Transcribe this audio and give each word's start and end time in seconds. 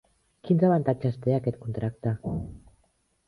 Quins 0.47 0.63
avantatges 0.67 1.19
té 1.27 1.35
aquest 1.37 1.59
contracte? 1.65 2.13